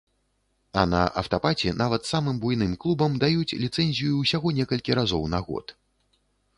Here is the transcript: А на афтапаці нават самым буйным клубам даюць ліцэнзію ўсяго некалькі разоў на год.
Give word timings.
А 0.83 0.85
на 0.93 1.01
афтапаці 1.21 1.75
нават 1.83 2.09
самым 2.13 2.41
буйным 2.45 2.73
клубам 2.87 3.11
даюць 3.27 3.57
ліцэнзію 3.63 4.11
ўсяго 4.27 4.57
некалькі 4.61 4.91
разоў 5.03 5.23
на 5.37 5.49
год. 5.51 5.81